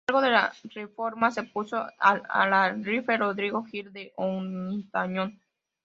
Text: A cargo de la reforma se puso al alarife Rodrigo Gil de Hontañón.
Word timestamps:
A 0.01 0.11
cargo 0.11 0.21
de 0.23 0.31
la 0.31 0.51
reforma 0.73 1.29
se 1.29 1.43
puso 1.43 1.85
al 1.99 2.23
alarife 2.27 3.15
Rodrigo 3.17 3.63
Gil 3.65 3.93
de 3.93 4.11
Hontañón. 4.15 5.39